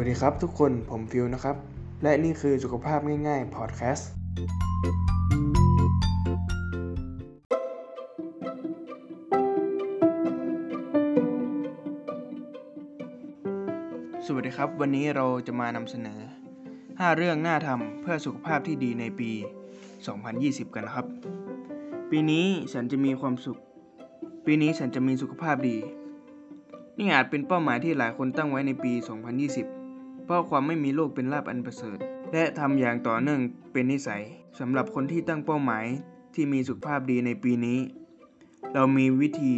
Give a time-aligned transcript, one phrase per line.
[0.00, 1.56] วัสดีครับทุกคนผมฟิวนะครับ
[2.02, 4.10] และนี่คือสุขภาพง่ายๆพอดแคสต์
[14.26, 16.20] สวัสดีครับ วันนี้เราจะมานำเสนอ
[16.68, 19.30] 5 เรื่องน่าทำเพื่อสุขภาพที่ดีในปี
[20.04, 21.06] 2020 กันนะครับ
[22.10, 23.58] ปีนี้ฉันจะมีความสุข
[24.46, 25.76] ปีนี้ฉันจะมีสุขภาพดี
[26.98, 29.85] นี่อาจเป็นเป้าหมายที่หลายคนตั้งไว้ในปี 2020
[30.26, 31.98] เพราะความไม่มีโรคเป็นลาภอันประเสริฐ
[32.32, 33.40] และทำอย่างต่อเนื่อง
[33.72, 34.22] เป็นนิสัย
[34.58, 35.84] สำหรับคนที่ตั้งเป้าหมาย
[36.34, 37.78] ที่มีสุขภาพดีในปีนี้
[38.74, 39.54] เรามีวิธี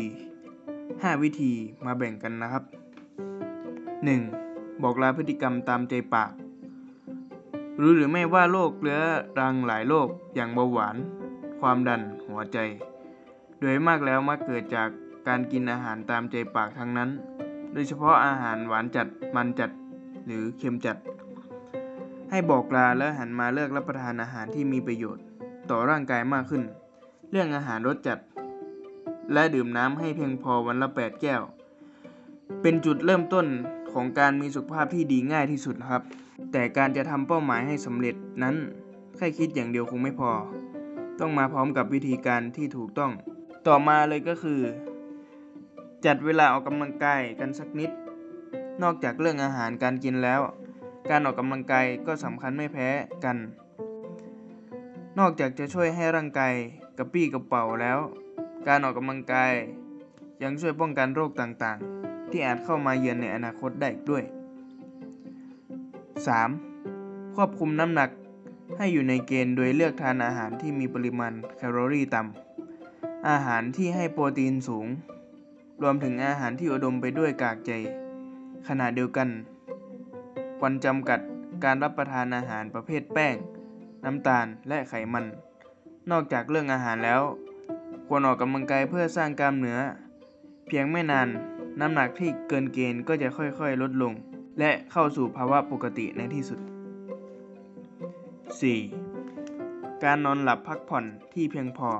[0.60, 1.52] 5 วิธี
[1.84, 2.64] มาแบ่งกันนะครับ
[4.12, 4.82] 1.
[4.82, 6.32] บอกลาพฤติกรรมตามใจปาก
[7.80, 9.00] รู้หรือไม่ว่าโรคเรื้อ
[9.38, 10.96] รังหลายโรคอย่างเบาหวาน
[11.60, 12.58] ความดันหัวใจ
[13.60, 14.88] โดยมากแล้วมักเกิดจาก
[15.28, 17.10] การกินอาหารตามใจปากทั้งนั้น
[17.72, 19.70] โดยเฉพาะอาหารหวานจัดมันจัด
[20.28, 20.96] หรือเค็มจัด
[22.30, 25.24] ให้บอกลาและหันมาเลือกรับประทานอาหารที่มีประโยชน์
[25.70, 26.62] ต่อร่างกายมากขึ้น
[27.30, 28.18] เรื่องอาหารรสจัด
[29.32, 31.42] และดื่มน้ำให้เพียงพอวันละ 8 แก้ว
[32.62, 33.46] เป็นจุดเริ่มต้น
[33.92, 36.02] ของการมีสุขภาพที่ดีง่ายที่สุดครับ
[36.52, 38.56] แต่การจะทำเป้าหมายให้สำเร็จนั้น
[39.16, 40.30] แค่คิดอย่างเดียวคงไม่พอ
[41.20, 43.12] ต้องมาพร้อมกับวิธีการที่ถูกต้อง
[43.66, 44.60] ต่อมาเลยก็คือ
[46.06, 47.90] จัดเวลาออกกำลังกายกันสักนิด
[48.82, 50.40] นอกจากเรื่องอาหารการกินแล้ว
[51.10, 52.88] การออกกำลังกายก็สำคัญไม่แพ้
[53.24, 53.36] กัน
[55.18, 56.54] นอกจากจะช่วยให้ร่างกาย
[56.98, 57.98] กระปี้กระเป๋าแล้ว
[58.66, 59.52] การออกกำลังกาย
[60.42, 64.24] ยังช่วยป้องกันโรคต่างๆ ที่อาจเข้ามาเยือนในอนาคตได้อีกด้วย
[66.38, 67.34] 3.
[67.34, 68.10] ควบคุมน้ำหนัก
[68.76, 74.86] ให้อยู่ในเกณฑ์โดยเลือกทานอาหารที่มีปริมาณแคลอรี่ต่ำ อาหารที่ให้โปรตีนสูง
[75.82, 77.72] รวมถึงอาหารที่อุดมไปด้วยกากใย
[78.66, 79.28] ขณะเดียวกัน
[80.58, 81.20] ควรจำกัด
[81.64, 83.34] การรับประทานอาหารประเภทแป้ง
[84.04, 85.24] น้ำตาลและไขมัน
[86.10, 87.22] นอกจากเรื่องอาหารแล้ว
[88.06, 89.78] ควรออกกำลังกายเพื่อสร้างกล้ามเนื้อ
[90.66, 91.28] เพียงไม่นาน
[91.80, 94.12] น้ำหนักที่เกินเกณฑ์ก็จะค่อยๆ ลดลง
[94.58, 96.60] และเข้าสู่ภาวะปกติในที่สุด
[99.10, 100.04] 4.
[100.04, 101.04] การนอนหลับพักผ่อน
[101.34, 101.90] ที่เพียงพอ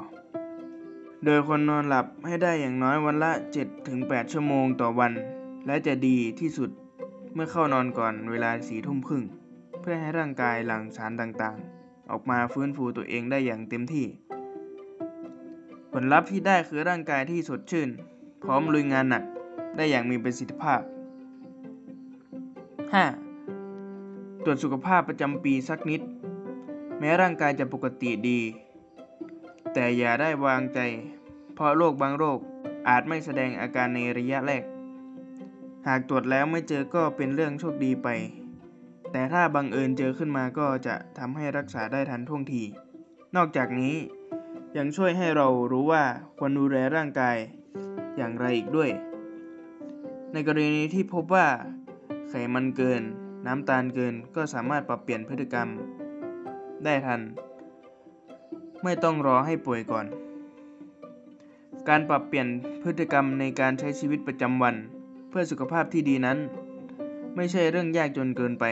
[1.25, 3.33] โดยคนนอนหลับให้ได้อย่างน้อยวันละ
[3.83, 5.13] 7-8 ชั่วโมงต่อวัน
[5.67, 6.71] และจะดีที่สุด
[7.35, 9.25] เมื่อเข้านอนก่อนเวลาสี่ทุ่มครึ่ง
[9.81, 14.07] เพื่อให้ร่างกายหลั่งสารต่างๆ ออกมาฟื้นฟูตัวเองได้อย่างเต็มที่
[15.93, 17.89] ผลลัพธ์ที่ได้คือร่างกายที่สดชื่น
[18.43, 19.23] พร้อมลุยงานหนัก
[19.77, 20.81] ได้อย่างมีประสิทธิภาพ
[23.63, 24.45] 5.
[24.45, 26.01] ตรวจสุขภาพประจำปีสักนิด
[26.99, 28.41] แม้ร่างกายจะปกติดี
[29.75, 30.81] แต่อย่าได้วางใจ
[31.55, 32.39] เพราะโรคบางโรค
[32.89, 34.63] อาจไม่แสดงอาการในระยะแรก
[35.87, 38.09] หากตรวจแล้วไม่เจอก็เป็นเรื่องโชคดีไป
[39.13, 42.63] แต่ถ้าบังเอิญเจอขึ้นมาก็จะทำให้รักษาได้ทันท่วงที
[43.37, 43.95] นอกจากนี้
[44.77, 46.05] ยังช่วยให้เรารู้ว่า
[46.39, 47.37] ควรดูแลร่างกาย
[48.17, 48.91] อย่างไรอีกด้วย
[50.33, 51.47] ในกรณีที่พบว่า
[52.29, 53.03] ไขมันเกิน
[53.47, 55.69] น้ำตาลเกินก็สามารถปรับเปลี่ยนพฤติกรรม
[56.85, 57.21] ได้ทัน
[58.85, 60.07] ไม่ต้องรอให้ป่วยก่อน
[61.89, 62.49] การปรับเปลี่ยน
[62.83, 64.75] พฤติกรรมในการใช้ชีวิตประจำวัน
[65.29, 66.39] เพื่อสุขภาพที่ดีนั้น
[67.37, 68.65] ไม่ใช่เรื่องยากจนเกินไป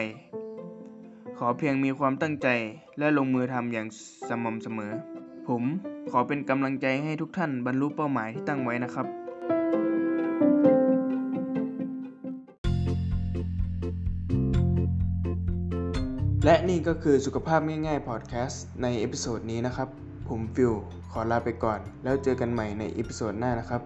[1.37, 2.47] ขอเพียงมีความตั้งใจ
[2.99, 3.87] และลงมือทำอย่าง
[4.29, 4.91] สม่ำเสมอ
[5.47, 5.63] ผม
[6.11, 9.07] ขอเป็นกำลังใจให้ทุกท่านบรรลุเป้าหมายที่ตั้งไว้นะครับ
[16.45, 19.89] และนี่ก็คือสุขภาพง่ายๆพอดแคสต์ใน episode นี้นะครับ
[20.27, 20.73] ผมฟิล
[21.11, 23.81] ขอลาไปก่อน แล้วเจอกันใหม่ใน episode หน้านะครับ